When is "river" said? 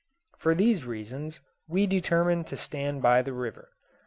3.33-3.69